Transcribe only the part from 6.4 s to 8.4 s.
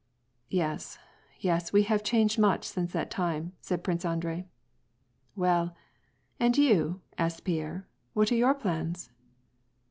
you," asked Pierre," what are